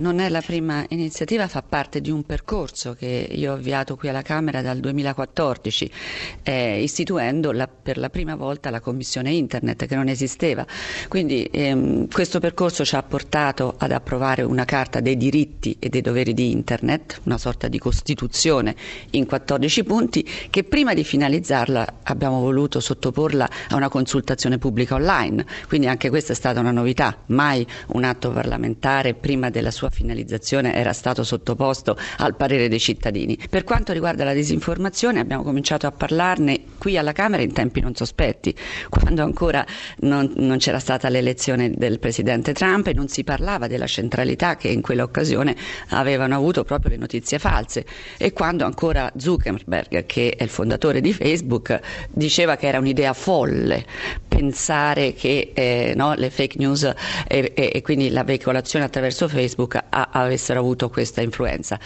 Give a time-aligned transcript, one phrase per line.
[0.00, 4.08] Non è la prima iniziativa, fa parte di un percorso che io ho avviato qui
[4.08, 5.90] alla Camera dal 2014,
[6.42, 10.64] eh, istituendo la, per la prima volta la Commissione Internet che non esisteva.
[11.06, 16.00] Quindi ehm, questo percorso ci ha portato ad approvare una Carta dei diritti e dei
[16.00, 18.74] doveri di Internet, una sorta di Costituzione
[19.10, 25.44] in 14 punti, che prima di finalizzarla abbiamo voluto sottoporla a una consultazione pubblica online.
[25.68, 30.74] Quindi anche questa è stata una novità, mai un atto parlamentare prima della sua finalizzazione
[30.74, 33.38] era stato sottoposto al parere dei cittadini.
[33.48, 37.94] Per quanto riguarda la disinformazione abbiamo cominciato a parlarne qui alla Camera in tempi non
[37.94, 38.54] sospetti,
[38.88, 39.64] quando ancora
[39.98, 44.68] non, non c'era stata l'elezione del Presidente Trump e non si parlava della centralità che
[44.68, 45.54] in quell'occasione
[45.88, 47.84] avevano avuto proprio le notizie false
[48.16, 51.78] e quando ancora Zuckerberg, che è il fondatore di Facebook,
[52.10, 53.84] diceva che era un'idea folle
[54.28, 59.79] pensare che eh, no, le fake news e, e, e, quindi la veicolazione attraverso Facebook
[59.88, 61.78] a, avessero avuto questa influenza.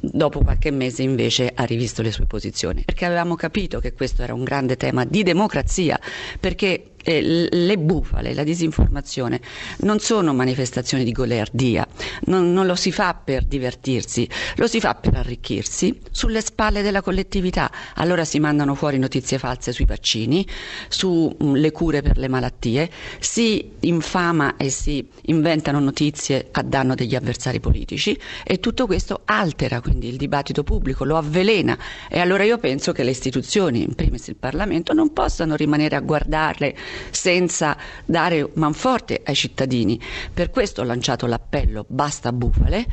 [0.00, 4.34] Dopo qualche mese invece ha rivisto le sue posizioni, perché avevamo capito che questo era
[4.34, 5.98] un grande tema di democrazia,
[6.38, 9.40] perché eh, le bufale, la disinformazione
[9.78, 11.86] non sono manifestazioni di goliardia,
[12.24, 17.02] non, non, lo si fa per divertirsi, lo si fa per arricchirsi sulle spalle della
[17.02, 17.70] collettività.
[17.96, 20.46] Allora si mandano fuori notizie false sui vaccini,
[20.88, 27.14] sulle mm, cure per le malattie, si infama e si inventano notizie a danno degli
[27.14, 31.76] avversari politici e tutto questo altera quindi il dibattito pubblico, lo avvelena
[32.08, 36.00] e allora io penso che le istituzioni, in primis il Parlamento, non possano rimanere a
[36.00, 36.74] guardarle
[37.10, 40.00] senza dare manforte ai cittadini.
[40.32, 42.86] Per questo ho lanciato l'appello Basta bufale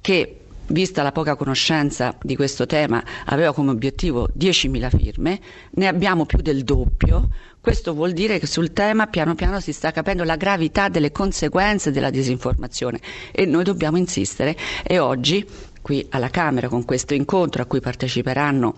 [0.00, 5.40] che vista la poca conoscenza di questo tema, aveva come obiettivo 10.000 firme,
[5.72, 7.28] ne abbiamo più del doppio.
[7.60, 11.90] Questo vuol dire che sul tema piano piano si sta capendo la gravità delle conseguenze
[11.90, 13.00] della disinformazione
[13.32, 15.46] e noi dobbiamo insistere e oggi
[15.80, 18.74] qui alla Camera con questo incontro a cui parteciperanno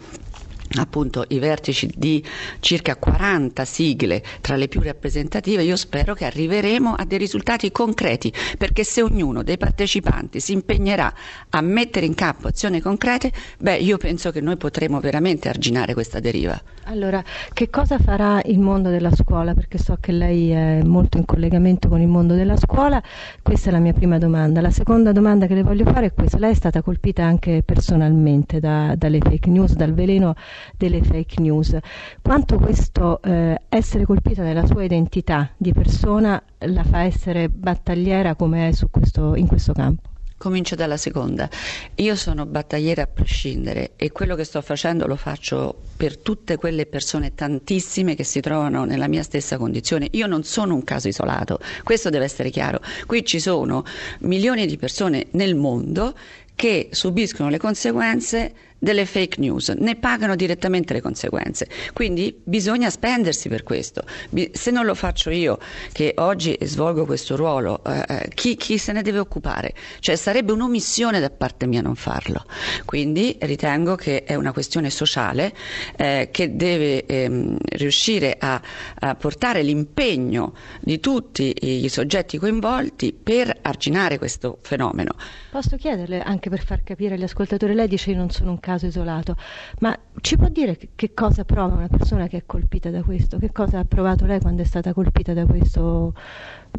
[0.79, 2.23] appunto i vertici di
[2.61, 8.33] circa 40 sigle tra le più rappresentative, io spero che arriveremo a dei risultati concreti,
[8.59, 11.13] perché se ognuno dei partecipanti si impegnerà
[11.51, 16.21] a mettere in campo azioni concrete, beh, io penso che noi potremo veramente arginare questa
[16.21, 16.61] deriva.
[16.89, 17.23] Allora,
[17.53, 19.55] che cosa farà il mondo della scuola?
[19.55, 23.03] Perché so che lei è molto in collegamento con il mondo della scuola.
[23.43, 24.61] Questa è la mia prima domanda.
[24.61, 26.39] La seconda domanda che le voglio fare è questa.
[26.39, 30.37] Lei è stata colpita anche personalmente da, dalle fake news, dal veleno
[30.77, 31.77] delle fake news.
[32.23, 38.69] Quanto questo eh, essere colpita nella sua identità di persona la fa essere battagliera come
[38.69, 40.15] è questo, in questo campo?
[40.39, 41.49] Comincio dalla seconda.
[41.95, 46.85] Io sono battagliera a prescindere e quello che sto facendo lo faccio per tutte quelle
[46.85, 50.09] persone tantissime che si trovano nella mia stessa condizione.
[50.11, 52.81] Io non sono un caso isolato, questo deve essere chiaro.
[53.07, 53.83] Qui ci sono
[54.21, 56.15] milioni di persone nel mondo
[56.55, 58.55] che subiscono le conseguenze
[58.87, 61.67] delle fake news, ne pagano direttamente le conseguenze.
[61.93, 64.05] Quindi bisogna spendersi per questo.
[64.53, 65.59] Se non lo faccio io,
[65.91, 69.75] che oggi svolgo questo ruolo, eh, eh, chi, chi, se ne deve occupare?
[69.99, 72.45] Cioè sarebbe un'omissione da parte mia non farlo.
[72.85, 75.53] Quindi ritengo che è una questione sociale
[75.97, 78.63] eh, che deve ehm, riuscire a,
[79.01, 85.15] a portare l'impegno di tutti i soggetti coinvolti per arginare questo fenomeno.
[85.51, 88.76] Posso chiederle anche per far capire agli ascoltatori, lei dice io non sono un caso
[88.85, 89.37] isolato,
[89.79, 93.39] ma ci può dire che, cosa prova una persona che è colpita da questo?
[93.39, 96.13] Che cosa ha provato lei quando è stata colpita da questo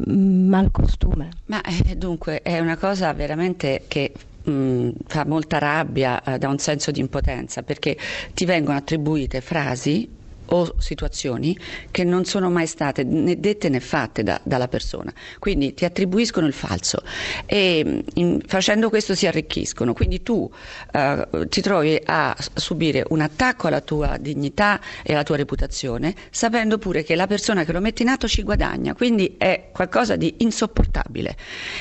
[0.08, 1.30] mm, malcostume?
[1.46, 4.12] Ma eh, dunque è una cosa veramente che
[4.48, 7.96] mm, fa molta rabbia eh, da un senso di impotenza perché
[8.34, 10.16] ti vengono attribuite frasi
[10.50, 11.56] o situazioni
[11.90, 15.12] che non sono mai state né dette né fatte da, dalla persona.
[15.38, 17.02] Quindi ti attribuiscono il falso
[17.46, 19.92] e mm, in, facendo questo si arricchiscono.
[19.92, 20.50] Quindi tu
[20.92, 26.78] eh, ti trovi a subire un attacco alla tua dignità e alla tua reputazione, sapendo
[26.78, 28.94] pure che la persona che lo mette in atto ci guadagna.
[28.94, 31.36] Quindi è qualcosa di insopportabile.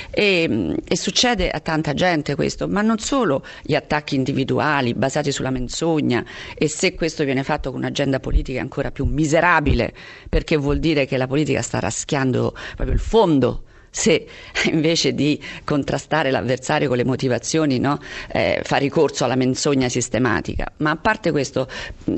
[0.10, 5.32] E, mm, e succede a tanta gente questo, ma non solo gli attacchi individuali basati
[5.32, 6.24] sulla menzogna
[6.56, 9.94] e se questo viene fatto con un'agenda politica politica ancora più miserabile,
[10.30, 14.28] perché vuol dire che la politica sta raschiando proprio il fondo se
[14.72, 18.00] invece di contrastare l'avversario con le motivazioni no,
[18.32, 20.72] eh, fa ricorso alla menzogna sistematica.
[20.78, 21.68] Ma a parte questo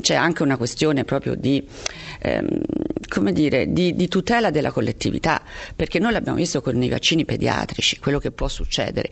[0.02, 1.66] c'è anche una questione proprio di
[2.20, 2.62] ehm,
[3.10, 5.42] come dire, di, di, tutela della collettività,
[5.76, 9.10] perché noi l'abbiamo visto con i vaccini pediatrici, quello che può succedere,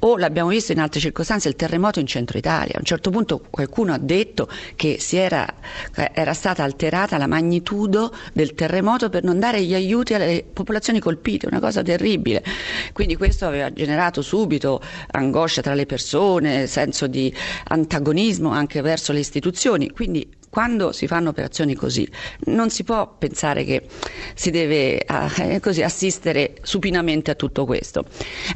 [0.00, 2.74] o l'abbiamo visto in altre circostanze, il terremoto in centro Italia.
[2.74, 5.46] A un certo punto qualcuno ha detto che era,
[5.92, 11.46] era stata alterata la magnitudo del terremoto per non dare gli aiuti alle popolazioni colpite,
[11.46, 12.42] una cosa terribile.
[12.92, 14.80] Quindi questo aveva generato subito
[15.12, 17.32] angoscia tra le persone, senso di
[17.68, 19.90] antagonismo anche verso le istituzioni.
[19.90, 22.08] Quindi quando si fanno operazioni così
[22.44, 23.88] non si può pensare che
[24.36, 28.04] si deve eh, così, assistere supinamente a tutto questo.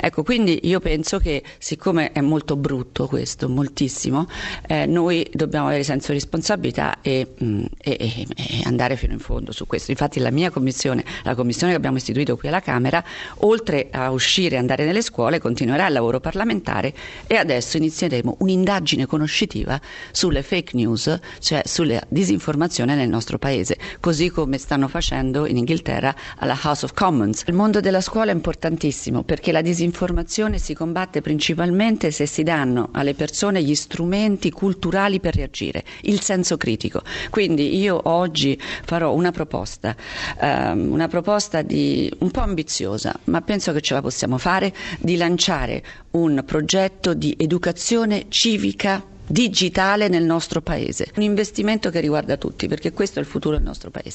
[0.01, 4.29] Ecco, quindi io penso che siccome è molto brutto questo, moltissimo,
[4.69, 8.27] eh, noi dobbiamo avere senso di responsabilità e, mh, mm, e, e,
[8.63, 9.91] andare fino in fondo su questo.
[9.91, 13.03] Infatti la mia commissione, la commissione che abbiamo istituito qui alla Camera,
[13.39, 16.95] oltre a uscire e andare nelle scuole, continuerà il lavoro parlamentare
[17.27, 19.81] e adesso inizieremo un'indagine conoscitiva
[20.13, 25.57] sulle fake news, cioè sulle sulla disinformazione nel nostro paese, così come stanno facendo in
[25.57, 27.45] Inghilterra alla House of Commons.
[27.47, 32.91] Il mondo della scuola è importantissimo perché la disinformazione si combatte principalmente se si danno
[32.93, 37.03] alle persone gli strumenti culturali per reagire, il senso critico.
[37.31, 39.97] Quindi io oggi farò una proposta,
[40.41, 45.17] um, una proposta di, un po' ambiziosa, ma penso che ce la possiamo fare, di
[45.17, 51.11] lanciare un progetto di educazione civica digitale nel nostro paese.
[51.17, 54.11] Un investimento che riguarda tutti, perché questo è il futuro del nostro paese.